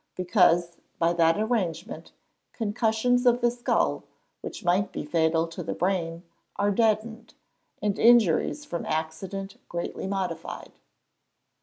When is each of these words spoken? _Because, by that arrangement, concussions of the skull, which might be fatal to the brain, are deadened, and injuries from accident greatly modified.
_Because, 0.15 0.77
by 0.97 1.13
that 1.13 1.39
arrangement, 1.39 2.11
concussions 2.53 3.27
of 3.27 3.39
the 3.39 3.51
skull, 3.51 4.03
which 4.41 4.63
might 4.63 4.91
be 4.91 5.05
fatal 5.05 5.45
to 5.49 5.61
the 5.61 5.75
brain, 5.75 6.23
are 6.55 6.71
deadened, 6.71 7.35
and 7.83 7.99
injuries 7.99 8.65
from 8.65 8.83
accident 8.87 9.57
greatly 9.69 10.07
modified. 10.07 10.71